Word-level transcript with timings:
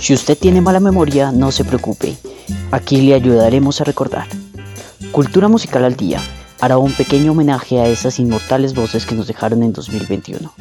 Si 0.00 0.14
usted 0.14 0.36
tiene 0.36 0.62
mala 0.62 0.80
memoria, 0.80 1.30
no 1.30 1.52
se 1.52 1.62
preocupe, 1.62 2.16
aquí 2.72 3.02
le 3.02 3.14
ayudaremos 3.14 3.80
a 3.80 3.84
recordar. 3.84 4.26
Cultura 5.12 5.46
Musical 5.46 5.84
al 5.84 5.94
Día 5.94 6.18
hará 6.58 6.78
un 6.78 6.90
pequeño 6.92 7.32
homenaje 7.32 7.78
a 7.80 7.86
esas 7.86 8.18
inmortales 8.18 8.74
voces 8.74 9.04
que 9.04 9.14
nos 9.14 9.26
dejaron 9.26 9.62
en 9.62 9.74
2021. 9.74 10.52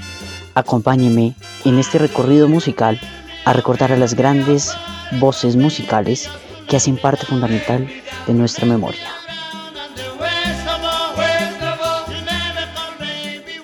Acompáñeme 0.55 1.35
en 1.63 1.79
este 1.79 1.99
recorrido 1.99 2.49
musical 2.49 2.99
a 3.45 3.53
recordar 3.53 3.93
a 3.93 3.97
las 3.97 4.13
grandes 4.13 4.75
voces 5.19 5.55
musicales 5.55 6.29
que 6.67 6.75
hacen 6.75 6.97
parte 6.97 7.25
fundamental 7.25 7.89
de 8.27 8.33
nuestra 8.33 8.65
memoria. 8.65 9.07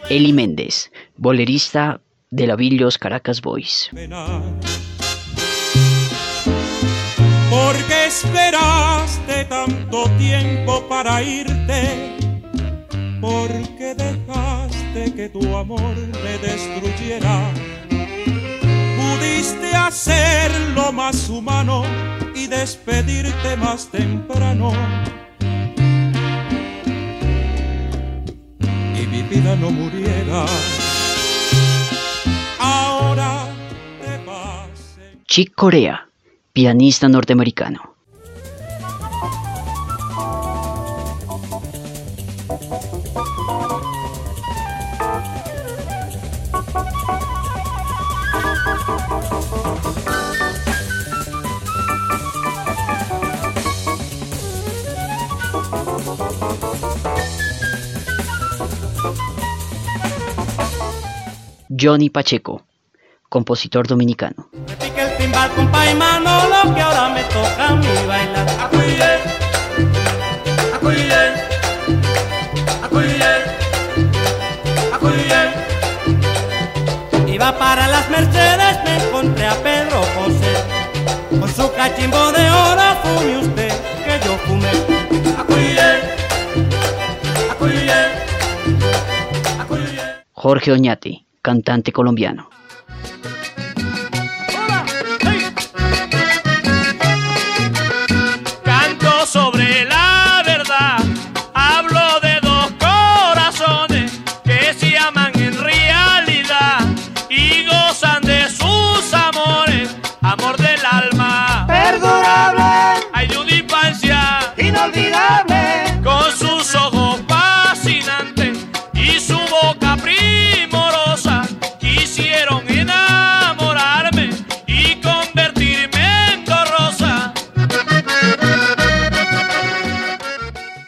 Eli 0.09 0.31
Méndez, 0.31 0.89
bolerista 1.17 1.99
de 2.31 2.47
la 2.47 2.55
Villos 2.55 2.97
Caracas 2.97 3.41
Boys. 3.41 3.89
Esperaste 8.23 9.45
tanto 9.45 10.09
tiempo 10.17 10.83
para 10.87 11.21
irte? 11.21 12.17
¿Por 13.21 13.49
qué 13.77 13.95
dejaste 13.95 15.13
que 15.15 15.29
tu 15.29 15.55
amor 15.55 15.95
me 16.23 16.37
destruyera? 16.39 17.51
Pudiste 18.99 19.75
hacerlo 19.75 20.91
más 20.91 21.29
humano 21.29 21.83
y 22.35 22.47
despedirte 22.47 23.57
más 23.57 23.89
temprano 23.89 24.71
mi 29.15 29.21
vida 29.23 29.55
no 29.55 29.71
muriera. 29.71 30.45
Ahora 32.59 33.47
te 34.01 34.25
vas. 34.25 34.97
Chick 35.25 35.53
Corea, 35.55 36.09
pianista 36.51 37.07
norteamericano. 37.07 37.94
Acuye, 68.63 69.03
acuye, 70.73 71.23
acuye, 72.83 73.31
acuye. 74.93 75.41
Iba 77.33 77.57
para 77.57 77.87
las 77.87 78.09
Mercedes, 78.09 78.77
me 78.85 78.95
encontré 79.03 79.45
a 79.47 79.55
Pedro 79.55 80.01
José. 80.15 80.53
Con 81.39 81.49
su 81.53 81.71
cachimbo 81.73 82.31
de 82.31 82.49
oro, 82.49 82.95
fume 83.03 83.37
usted, 83.39 83.73
que 84.05 84.25
yo 84.25 84.37
fumé. 84.45 84.71
Acuye, 85.37 85.81
acuye, 87.51 87.91
acuye. 89.59 90.01
Jorge 90.33 90.71
Oñate, 90.71 91.24
cantante 91.45 91.91
colombiano. 91.91 92.54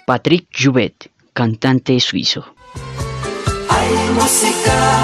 Patrick 0.07 0.47
Joubet, 0.53 1.11
cantante 1.33 1.99
suizo. 1.99 2.55
Hay 3.67 3.91
música 4.15 5.03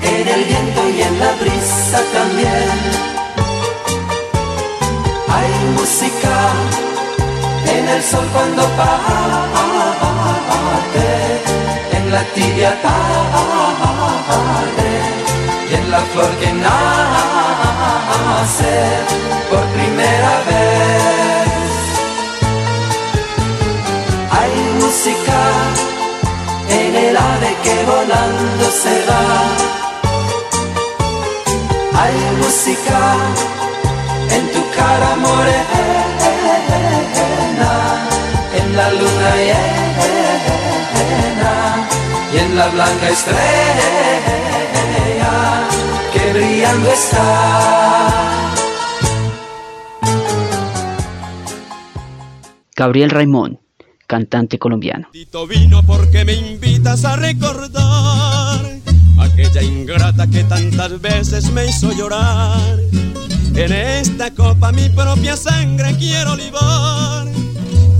en 0.00 0.26
el 0.26 0.44
viento 0.44 0.88
y 0.88 1.02
en 1.02 1.18
la 1.18 1.32
brisa 1.34 2.00
también. 2.10 2.70
Hay 5.28 5.52
música 5.76 6.34
en 7.76 7.88
el 7.90 8.02
sol 8.02 8.26
cuando 8.32 8.62
parte, 8.80 9.36
en 11.98 12.10
la 12.10 12.24
tibia 12.32 12.80
tarde 12.80 13.00
y 15.70 15.74
en 15.74 15.90
la 15.90 16.00
flor 16.00 16.30
que 16.40 16.52
nace 16.54 17.84
por 19.50 19.62
primera 19.74 20.42
vez. 20.48 21.19
Música 24.90 25.40
en 26.68 26.92
el 26.96 27.16
ave 27.16 27.50
que 27.64 27.76
volando 27.90 28.66
se 28.82 28.94
va. 29.08 29.24
Hay 32.00 32.16
música 32.42 33.00
en 34.36 34.44
tu 34.54 34.62
cara 34.76 35.10
morena, 35.26 35.82
en 38.58 38.68
la 38.78 38.86
luna 38.98 39.30
llena 39.48 40.08
y 42.32 42.34
en 42.44 42.50
la 42.56 42.66
blanca 42.74 43.06
estrella 43.10 43.90
que 46.12 46.22
brillando 46.32 46.88
está. 46.90 47.28
Gabriel 52.74 53.10
Raimón, 53.10 53.69
cantante 54.10 54.58
colombiano. 54.58 55.06
Tito 55.12 55.46
vino 55.46 55.84
porque 55.84 56.24
me 56.24 56.34
invitas 56.34 57.04
a 57.04 57.14
recordar 57.14 58.60
aquella 59.20 59.62
ingrata 59.62 60.26
que 60.26 60.42
tantas 60.42 61.00
veces 61.00 61.52
me 61.52 61.66
hizo 61.66 61.92
llorar. 61.92 62.76
En 63.54 63.72
esta 63.72 64.32
copa 64.34 64.72
mi 64.72 64.88
propia 64.88 65.36
sangre 65.36 65.94
quiero 65.96 66.34
libar, 66.34 67.28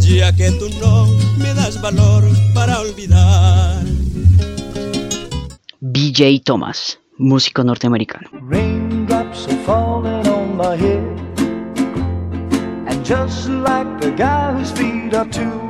ya 0.01 0.35
que 0.35 0.51
tú 0.51 0.69
no 0.81 1.07
me 1.39 1.55
das 1.55 1.81
valor 1.81 2.25
para 2.55 2.81
olvidar. 2.81 3.85
BJ 5.79 6.43
Thomas, 6.45 6.99
músico 7.19 7.63
norteamericano. 7.63 8.29
Raindrops 8.33 9.47
are 9.47 9.65
falling 9.65 10.27
on 10.27 10.57
my 10.57 10.77
head. 10.77 11.21
And 12.89 13.05
just 13.05 13.49
like 13.49 14.01
the 14.01 14.11
guy 14.11 14.53
whose 14.53 14.73
feet 14.73 15.15
are 15.15 15.31
too 15.31 15.70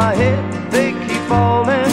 my 0.00 0.14
head, 0.14 0.72
they 0.72 0.92
keep 0.92 1.22
falling. 1.28 1.89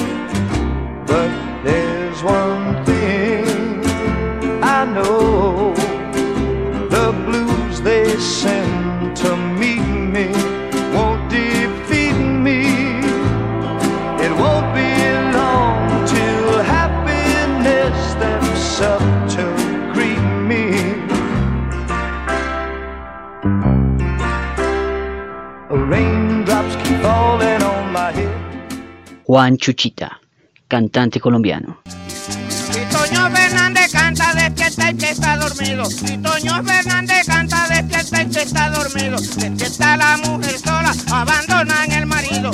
Juan 29.37 29.55
Chuchita, 29.55 30.19
cantante 30.67 31.19
colombiano. 31.19 31.81
Si 31.85 32.79
Toño 32.91 33.29
Fernández 33.29 33.91
canta 33.91 34.33
despierta 34.33 34.91
que 34.93 35.11
está 35.11 35.37
dormido. 35.37 35.85
Si 35.85 36.17
Toño 36.17 36.63
Fernández 36.63 37.27
canta 37.27 37.67
despierta 37.67 38.25
que 38.25 38.41
está 38.41 38.71
dormido. 38.71 39.17
Despierta 39.19 39.95
la 39.95 40.17
mujer 40.17 40.57
sola, 40.57 40.91
abandonan 41.11 41.91
el 41.91 42.07
marido. 42.07 42.49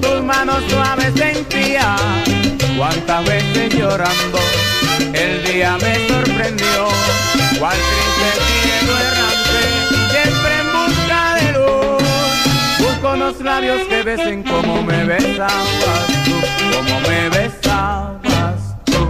tus 0.03 0.23
manos 0.23 0.63
suaves 0.69 1.15
sentía, 1.15 1.97
cuántas 2.77 3.25
veces 3.25 3.75
llorando 3.75 4.39
el 5.15 5.45
día 5.47 5.79
me 5.81 6.09
sorprendió, 6.09 6.89
cuál 7.59 7.77
triste 7.77 8.29
cielo 8.61 8.93
errante, 9.07 9.63
siempre 10.13 10.53
en 10.61 10.69
busca 10.77 11.35
de 11.37 11.53
luz, 11.53 12.87
busco 12.87 13.17
los 13.17 13.41
labios 13.41 13.81
que 13.89 14.03
besen 14.03 14.43
como 14.43 14.83
me 14.83 15.05
besabas 15.05 16.07
tú, 16.27 16.35
como 16.77 17.01
me 17.01 17.31
besabas 17.31 18.77
tú. 18.85 19.09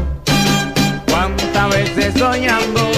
Cuántas 1.09 1.69
veces 1.71 2.15
soñando 2.17 2.96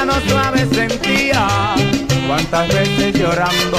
tus 0.00 0.06
manos 0.06 0.22
suaves 0.28 0.68
sentía, 0.72 1.46
cuántas 2.26 2.68
veces 2.68 3.14
llorando 3.14 3.78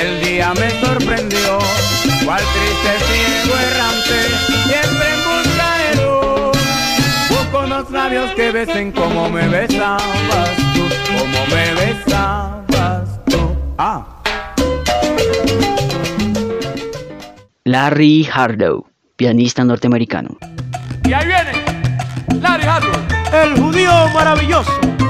el 0.00 0.24
día 0.24 0.52
me 0.54 0.70
sorprendió, 0.80 1.58
cual 2.24 2.40
triste 2.52 2.92
ciego 3.08 3.54
errante, 3.58 4.18
siempre 4.68 5.06
en 5.14 5.20
busca 5.26 5.68
de 5.78 5.90
luz. 6.02 6.56
Busco 7.28 7.66
los 7.66 7.90
labios 7.90 8.30
que 8.32 8.52
besen 8.52 8.92
como 8.92 9.28
me 9.30 9.48
besabas 9.48 10.56
tú, 10.74 10.88
como 11.08 11.46
me 11.48 11.74
besabas 11.74 13.24
tú. 13.26 13.56
Ah. 13.78 14.06
Larry 17.64 18.28
Harlow, 18.32 18.86
pianista 19.16 19.64
norteamericano. 19.64 20.36
Y 21.04 21.12
ahí 21.12 21.26
viene 21.26 22.40
Larry 22.40 22.64
Harlow. 22.64 23.00
El 23.32 23.58
judío 23.58 23.90
maravilloso. 24.14 25.01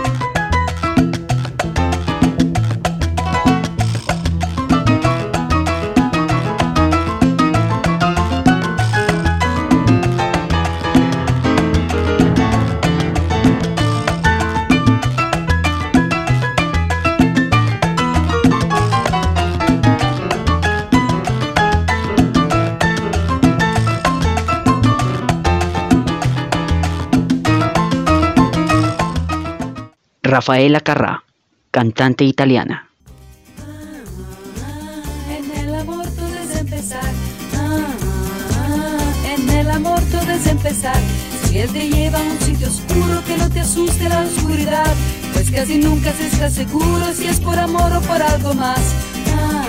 Rafaela 30.32 30.80
Carrà, 30.80 31.22
cantante 31.70 32.24
italiana. 32.24 32.88
El 35.28 35.74
amor 35.74 36.06
todo 36.16 36.34
es. 36.72 36.92
Ah, 36.92 37.00
ah, 37.54 37.90
empezar. 40.50 40.96
Si 41.44 41.58
él 41.58 41.70
te 41.70 41.86
lleva 41.86 42.18
a 42.18 42.22
un 42.22 42.38
sitio 42.40 42.66
oscuro 42.66 43.22
que 43.26 43.36
no 43.36 43.50
te 43.50 43.60
asuste 43.60 44.08
la 44.08 44.20
oscuridad, 44.20 44.94
pues 45.34 45.50
casi 45.50 45.76
nunca 45.76 46.10
se 46.14 46.28
está 46.28 46.48
seguro 46.48 47.12
si 47.12 47.26
es 47.26 47.38
por 47.38 47.58
amor 47.58 47.92
o 47.92 48.00
por 48.00 48.22
algo 48.22 48.54
más. 48.54 48.80
Ah, 49.36 49.66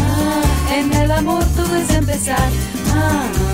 ah, 0.00 0.74
en 0.74 0.92
el 0.94 1.12
amor 1.12 1.44
todo 1.54 1.76
es 1.76 1.90
empezar. 1.90 2.48
Ah, 2.92 3.22
ah, 3.22 3.51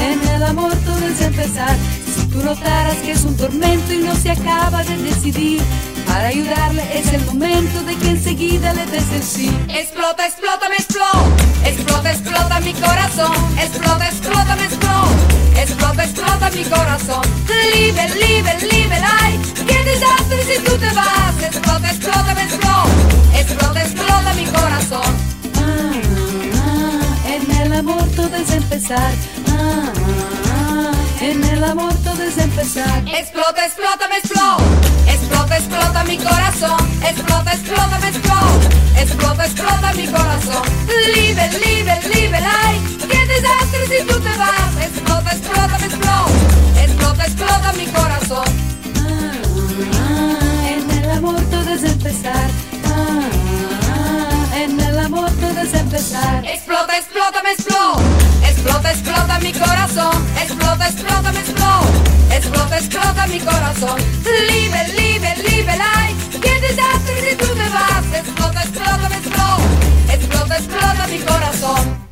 en 0.00 0.28
el 0.28 0.42
amor 0.42 0.72
todo 0.84 1.06
es 1.06 1.20
empezar. 1.20 1.76
Si 2.14 2.26
tú 2.26 2.42
notaras 2.42 2.96
que 2.98 3.12
es 3.12 3.24
un 3.24 3.36
tormento 3.36 3.92
y 3.92 3.98
no 3.98 4.14
se 4.14 4.30
acaba 4.30 4.82
de 4.84 4.96
decidir, 4.98 5.62
para 6.06 6.28
ayudarle 6.28 6.82
es 6.98 7.12
el 7.12 7.24
momento 7.24 7.82
de 7.82 7.96
que 7.96 8.10
enseguida 8.10 8.72
le 8.72 8.86
des 8.86 9.10
el 9.12 9.22
sí. 9.22 9.50
Explota, 9.68 10.26
explota, 10.26 10.68
me 10.68 10.76
explota. 10.76 11.24
Explota, 11.64 12.12
explota 12.12 12.60
mi 12.60 12.72
corazón. 12.74 13.36
Explota, 13.58 14.06
explota, 14.06 14.56
me 14.56 14.64
explota. 14.64 15.34
Explota, 15.56 16.04
explota 16.04 16.50
mi 16.50 16.64
corazón. 16.64 17.22
Libre, 17.74 18.08
libre, 18.14 18.58
libre, 18.60 19.00
ay. 19.22 19.40
Qué 19.66 19.84
desastre 19.90 20.44
si 20.44 20.62
tú 20.62 20.76
te 20.76 20.90
vas. 20.94 21.42
Explota, 21.42 21.90
explota, 21.90 22.34
me 22.34 22.42
explota. 22.42 22.84
Explota, 23.38 23.82
explota 23.82 24.34
mi 24.34 24.44
corazón. 24.46 25.10
Ah, 25.56 25.92
ah, 26.54 27.28
en 27.28 27.50
el 27.50 27.72
amor 27.72 28.04
todo 28.14 28.36
es 28.36 28.50
empezar. 28.52 29.12
En 31.20 31.42
el 31.44 31.64
amor 31.64 31.94
todo 32.04 32.22
es 32.22 32.36
empezar. 32.38 33.02
Explota, 33.06 33.64
explota, 33.64 34.08
me 34.08 34.18
explota. 34.18 34.62
Explota, 35.06 35.56
explota 35.56 36.04
mi 36.04 36.18
corazón. 36.18 36.76
Explota, 37.02 37.52
explota, 37.52 37.98
me 37.98 38.08
explota. 38.08 39.00
Explota, 39.00 39.44
explota 39.46 39.92
mi 39.94 40.06
corazón. 40.06 40.62
Libre, 41.14 41.50
libre, 41.64 42.00
libre, 42.14 42.38
ay. 42.38 42.80
Qué 43.10 43.26
desastre 43.26 43.86
si 43.88 44.04
Explota, 58.90 59.38
mi 59.40 59.52
corazón. 59.52 60.14
Explota, 60.40 60.88
explota, 60.88 61.32
me 61.32 61.40
explota. 61.40 61.86
Explota, 62.30 62.78
explota 62.78 63.26
mi 63.26 63.40
corazón. 63.40 64.00
Libre, 64.24 64.88
libre, 64.88 65.34
libre, 65.48 65.74
ay. 65.96 66.14
Qué 66.40 66.60
desastre 66.60 67.30
si 67.30 67.36
tú 67.36 67.46
te 67.46 67.68
vas. 67.70 68.04
Explota, 68.14 68.62
explota, 68.62 69.08
me 69.08 69.16
explota. 69.16 70.12
Explota, 70.12 70.56
explota 70.58 71.06
mi 71.06 71.18
corazón. 71.18 72.04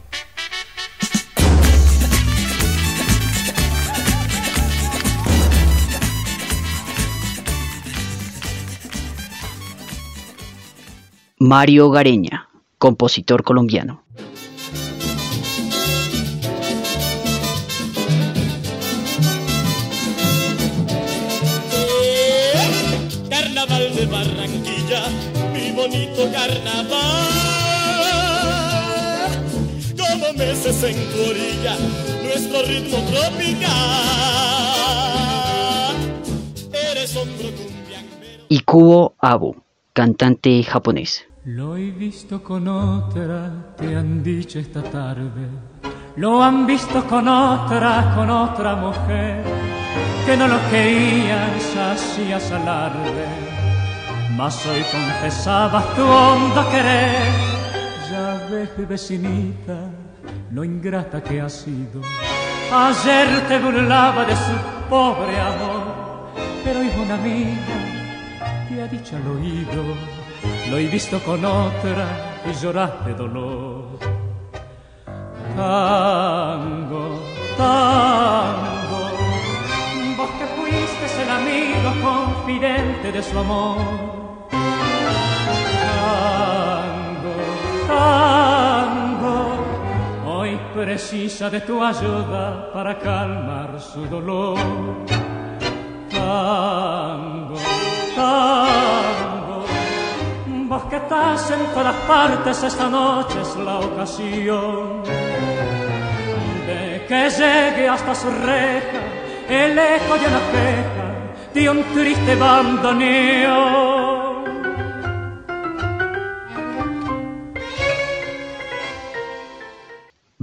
Mario 11.38 11.91
Gareña, 11.91 12.49
compositor 12.79 13.43
colombiano. 13.43 14.01
En 30.85 30.97
tu 30.97 31.31
orilla, 31.31 31.77
nuestro 32.25 32.62
ritmo 32.62 32.99
tropical. 33.09 33.71
Eres 36.73 37.17
hombro 37.17 37.51
cumbiambero. 37.51 38.45
Ikubo 38.49 39.15
Abu, 39.21 39.55
cantante 39.93 40.65
japonés. 40.65 41.25
Lo 41.45 41.77
he 41.77 41.93
visto 41.93 42.43
con 42.43 42.67
otra, 42.67 43.75
te 43.77 43.95
han 43.95 44.25
dicho 44.25 44.59
esta 44.59 44.83
tarde. 44.83 45.47
Lo 46.17 46.43
han 46.43 46.67
visto 46.67 47.05
con 47.07 47.29
otra, 47.29 48.12
con 48.17 48.29
otra 48.29 48.75
mujer. 48.75 49.45
Que 50.27 50.37
no 50.37 50.49
lo 50.49 50.59
querías, 50.69 51.77
hacías 51.77 52.51
alarde. 52.51 53.27
Mas 54.37 54.67
hoy 54.67 54.83
confesabas 54.91 55.95
tu 55.95 56.03
hondo 56.03 56.69
querer. 56.73 57.23
Ya 58.11 58.49
ves, 58.51 58.89
vecinita, 58.89 59.89
lo 60.50 60.64
ingrata 60.64 61.23
que 61.23 61.41
has 61.41 61.52
sido. 61.52 62.00
Ayer 62.73 63.47
te 63.49 63.59
burlaba 63.59 64.25
de 64.25 64.35
su 64.35 64.55
pobre 64.88 65.38
amor. 65.38 66.02
Pero 66.64 66.81
hoy 66.81 66.91
una 67.05 67.14
amiga 67.14 67.83
te 68.69 68.83
ha 68.83 68.87
dicho 68.87 69.17
al 69.17 69.26
oído, 69.37 69.83
lo 70.71 70.79
he 70.79 70.87
visto 70.87 71.19
con 71.23 71.45
otra 71.45 72.41
y 72.49 72.52
lloras 72.55 73.05
de 73.05 73.14
dolor. 73.14 73.99
Tango, 75.57 77.21
tango, 77.59 78.73
Este 80.69 81.05
es 81.05 81.19
el 81.19 81.31
amigo 81.31 81.91
confidente 82.02 83.12
de 83.12 83.23
su 83.23 83.38
amor. 83.38 83.76
Tango, 86.81 87.35
tango, 87.87 88.51
precisa 90.83 91.49
de 91.49 91.61
tu 91.61 91.81
ayuda 91.81 92.73
para 92.73 92.99
calmar 92.99 93.81
su 93.81 94.05
dolor. 94.09 94.59
Tango, 96.11 97.57
tango, 98.17 99.65
vos 100.67 100.83
que 100.91 100.97
estás 100.97 101.51
en 101.53 101.67
todas 101.73 101.95
partes, 102.09 102.65
esta 102.65 102.89
noche 102.89 103.41
es 103.43 103.55
la 103.59 103.79
ocasión 103.79 105.05
de 106.67 107.07
que 107.07 107.31
llegue 107.31 107.89
hasta 107.89 108.12
su 108.17 108.29
reja 108.29 109.03
el 109.49 109.79
eco 109.79 110.15
de 110.21 110.27
una 110.33 110.43
queja 110.53 111.07
de 111.55 111.71
un 111.71 111.81
triste 111.95 112.35
bandoneón. 112.35 113.82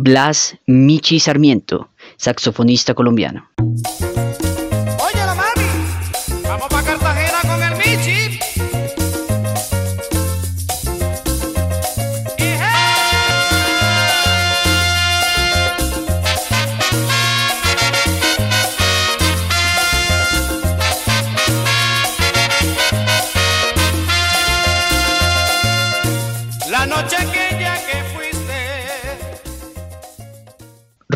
Blas 0.01 0.58
Michi 0.68 1.20
Sarmiento, 1.20 1.89
saxofonista 2.15 2.94
colombiano. 2.94 3.50
Oye 3.58 5.25
la 5.25 5.36
mami, 5.36 5.68
vamos 6.41 6.68
pa' 6.70 6.82
Cartagena 6.82 7.41
con 7.41 7.62
el 7.62 7.75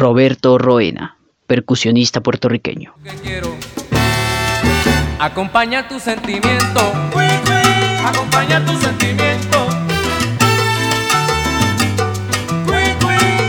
Roberto 0.03 0.57
Roena, 0.57 1.15
percusionista 1.47 2.19
puertorriqueño. 2.19 2.93
quiero 3.23 3.55
acompañar 5.17 5.87
tu 5.87 5.97
sentimiento, 5.97 6.81
acompañar 8.05 8.65
tu 8.65 8.75
sentimiento, 8.81 9.57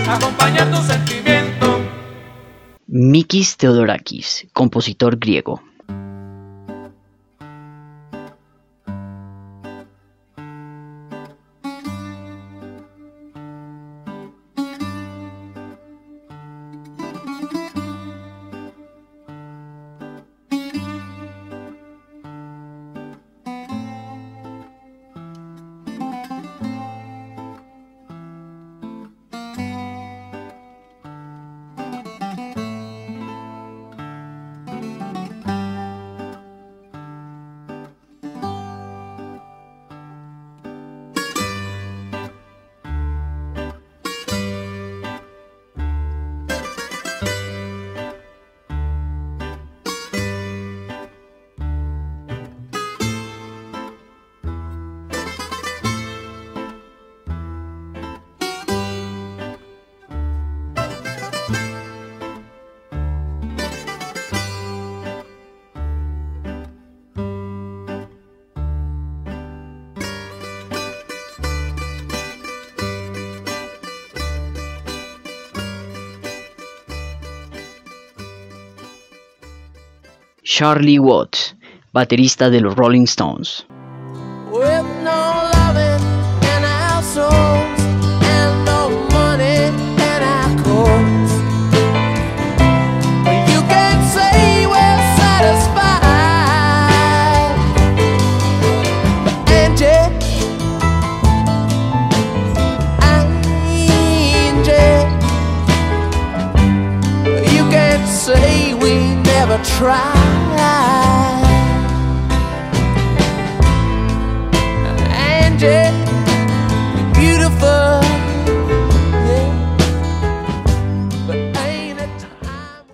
acompañar 0.09 0.71
tu 0.71 0.81
sentimiento. 0.85 1.81
Mikis 2.87 3.57
Theodorakis, 3.57 4.47
compositor 4.53 5.19
griego. 5.19 5.61
Charlie 80.57 81.01
Watts, 81.01 81.57
baterista 81.93 82.49
de 82.49 82.61
los 82.61 82.77
Rolling 82.77 83.07
Stones. 83.07 83.67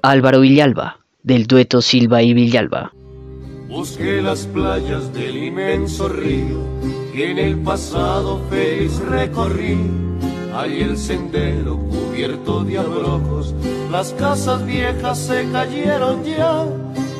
Álvaro 0.02 0.40
Villalba, 0.40 1.00
del 1.22 1.46
dueto 1.46 1.82
Silva 1.82 2.22
y 2.22 2.34
Villalba. 2.34 2.92
Busqué 3.68 4.20
las 4.20 4.46
playas 4.46 5.12
del 5.12 5.36
inmenso 5.36 6.08
río 6.08 6.58
que 7.12 7.30
en 7.30 7.38
el 7.38 7.56
pasado 7.58 8.40
feliz 8.50 8.98
recorrí. 9.08 9.78
Hay 10.54 10.80
el 10.80 10.98
sendero 10.98 11.78
cubierto 11.78 12.64
de 12.64 12.78
abrojos, 12.78 13.54
las 13.90 14.12
casas 14.14 14.66
viejas 14.66 15.18
se 15.18 15.48
cayeron 15.52 16.24
ya 16.24 16.66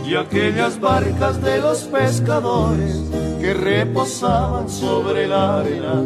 y 0.05 0.17
aquellas 0.17 0.81
barcas 0.81 1.41
de 1.41 1.59
los 1.61 1.83
pescadores 1.85 3.01
que 3.41 3.55
reposaban 3.55 4.69
sobre 4.69 5.29
la 5.29 5.61
arena 5.61 6.03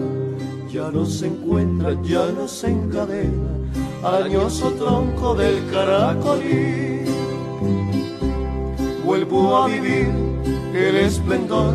ya 0.71 0.91
no 0.91 1.07
se 1.07 1.29
encuentran, 1.29 2.05
ya 2.05 2.27
no 2.33 2.47
se 2.47 2.69
encadena 2.69 3.64
añoso 4.05 4.71
tronco 4.73 5.35
del 5.35 5.65
caracolí. 5.71 7.01
Vuelvo 9.05 9.57
a 9.57 9.67
vivir 9.69 10.09
el 10.75 10.97
esplendor 10.97 11.75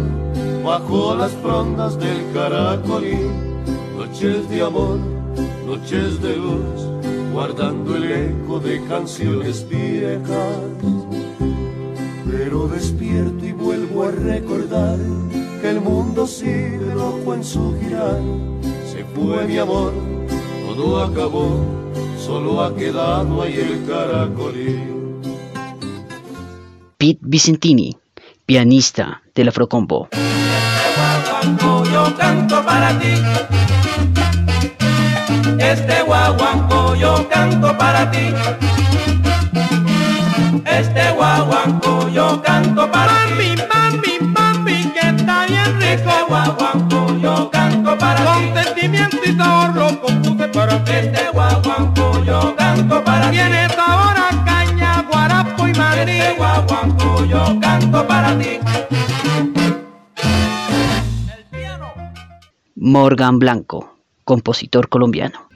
bajo 0.64 1.16
las 1.16 1.32
frondas 1.32 1.98
del 1.98 2.32
caracolí. 2.34 3.18
Noches 3.98 4.50
de 4.50 4.62
amor, 4.62 5.00
noches 5.66 6.22
de 6.22 6.36
luz, 6.38 6.88
guardando 7.34 7.96
el 7.96 8.12
eco 8.12 8.60
de 8.60 8.84
canciones 8.86 9.68
viejas. 9.68 10.58
Pero 12.32 12.68
despierto 12.68 13.46
y 13.46 13.54
vuelvo 13.54 14.04
a 14.04 14.12
recordar 14.12 14.98
que 15.62 15.70
el 15.70 15.82
mundo 15.82 16.28
sigue 16.28 16.94
loco 16.96 17.34
en 17.34 17.44
su 17.44 17.76
girar. 17.80 18.22
Se 18.86 19.04
fue 19.16 19.46
mi 19.48 19.58
amor, 19.58 19.94
todo 20.76 21.04
acabó, 21.04 21.66
solo 22.30 22.62
ha 22.62 22.76
quedado 22.76 23.42
ahí 23.42 23.56
el 23.56 23.86
caracolí. 23.88 24.78
Pete 26.98 27.20
Vicentini, 27.22 27.98
pianista 28.46 29.24
del 29.34 29.48
Afrocombo. 29.50 30.10
guaguanco 30.98 31.84
yo 31.92 32.04
canto 32.18 32.64
para 32.64 32.90
ti. 33.00 33.14
Este 35.58 36.04
guaguanco 36.04 36.96
yo 36.96 37.28
canto 37.30 37.76
para 37.80 38.12
ti. 38.12 38.26
Este 40.80 41.12
guaguanco 41.18 42.10
yo 42.10 42.42
canto 42.44 42.92
para 42.92 43.14
ti. 43.38 43.50
Mami, 43.74 44.14
mami, 44.36 44.78
que 44.94 45.04
está 45.16 45.46
bien 45.48 45.72
rico. 45.82 45.94
Este 45.96 46.16
guaguanco 46.30 47.18
yo 47.24 47.50
canto 47.50 47.98
para 47.98 48.24
Con 48.24 48.54
ti. 48.54 48.60
sentimiento 48.64 49.18
y 49.26 49.32
sabor 49.36 49.76
lo 49.76 49.90
yo 52.42 52.56
canto 52.56 53.04
para 53.04 53.30
ti. 53.30 53.38
Tienes 53.38 53.78
ahora 53.78 54.30
caña, 54.46 55.06
guarapo 55.12 55.68
y 55.68 55.74
maní. 55.74 56.12
Este 56.12 56.34
guaguanco 56.38 57.26
yo 57.26 57.60
canto 57.60 58.08
para 58.08 58.38
ti. 58.38 58.60
Morgan 62.76 63.40
Blanco, 63.40 63.98
compositor 64.24 64.90
colombiano. 64.90 65.50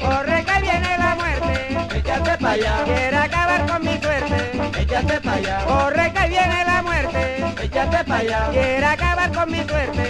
Corre 0.00 0.44
que 0.44 0.60
viene 0.60 0.98
la 0.98 1.14
muerte, 1.16 1.98
échate 1.98 2.38
pa' 2.38 2.50
allá, 2.50 2.84
quiere 2.84 3.16
acabar 3.16 3.66
con 3.66 3.80
mi 3.82 3.96
suerte. 3.98 4.80
échate 4.82 5.20
pa' 5.20 5.32
allá, 5.32 5.64
Corre 5.64 6.12
que 6.12 6.28
viene 6.28 6.64
la 6.66 6.82
muerte, 6.82 7.44
échate 7.64 8.04
pa' 8.04 8.16
allá, 8.18 8.48
quiere 8.52 8.84
acabar 8.84 9.32
con 9.32 9.50
mi 9.50 9.62
suerte. 9.64 10.03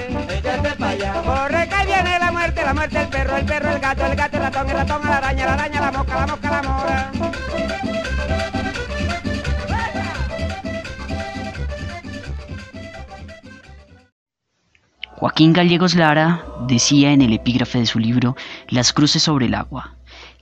Muerte 2.74 3.00
el 3.00 3.08
perro, 3.08 3.36
el 3.36 3.46
perro 3.46 3.70
el 3.70 3.80
gato, 3.80 4.04
el 4.04 4.16
gato 4.16 4.36
el 4.36 4.42
ratón, 4.42 4.68
el 4.68 4.76
ratón 4.76 5.02
la 5.04 5.16
araña, 5.16 5.46
la 5.46 5.54
araña 5.54 5.80
la 5.80 5.92
mosca, 5.92 6.14
la 6.14 6.26
mosca 6.26 6.50
la 6.50 6.62
mora. 6.62 7.10
Joaquín 15.16 15.52
Gallegos 15.54 15.94
Lara 15.94 16.44
decía 16.66 17.12
en 17.12 17.22
el 17.22 17.32
epígrafe 17.32 17.78
de 17.78 17.86
su 17.86 17.98
libro 17.98 18.36
Las 18.68 18.92
cruces 18.92 19.22
sobre 19.22 19.46
el 19.46 19.54
agua, 19.54 19.94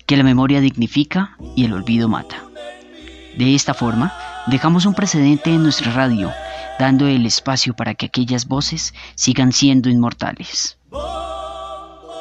que 0.07 0.17
la 0.17 0.25
memoria 0.25 0.61
dignifica 0.61 1.37
y 1.55 1.67
el 1.67 1.73
olvido 1.73 2.09
mata. 2.09 2.43
De 3.37 3.55
esta 3.55 3.75
forma, 3.75 4.13
dejamos 4.49 4.85
un 4.85 4.95
precedente 4.95 5.51
en 5.51 5.63
nuestra 5.63 5.93
radio, 5.93 6.33
dando 6.79 7.07
el 7.07 7.27
espacio 7.27 7.75
para 7.75 7.95
que 7.95 8.07
aquellas 8.07 8.49
voces 8.49 8.93
sigan 9.15 9.53
siendo 9.53 9.89
inmortales. 9.89 10.79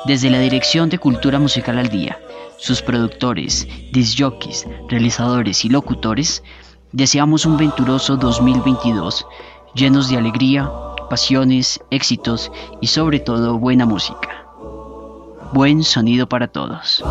Desde 0.05 0.31
la 0.31 0.39
Dirección 0.39 0.89
de 0.89 0.97
Cultura 0.97 1.37
Musical 1.37 1.77
al 1.77 1.89
Día, 1.89 2.17
sus 2.57 2.81
productores, 2.81 3.67
disjockeys, 3.91 4.65
realizadores 4.89 5.63
y 5.63 5.69
locutores, 5.69 6.43
deseamos 6.91 7.45
un 7.45 7.57
venturoso 7.57 8.17
2022 8.17 9.27
llenos 9.75 10.09
de 10.09 10.17
alegría, 10.17 10.69
pasiones, 11.09 11.79
éxitos 11.91 12.51
y 12.81 12.87
sobre 12.87 13.19
todo 13.19 13.59
buena 13.59 13.85
música. 13.85 14.47
Buen 15.53 15.83
sonido 15.83 16.27
para 16.27 16.47
todos. 16.47 17.03